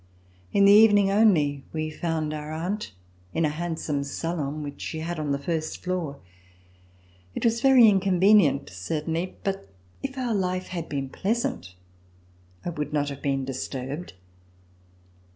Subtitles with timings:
[0.51, 2.91] In the evening only, we found our aunt
[3.35, 6.19] in a handsome salon which she had on the first floor.
[7.35, 9.69] It was very inconvenient certainly, but,
[10.01, 11.75] if our life had been pleasant,
[12.65, 14.13] I would not have been disturbed.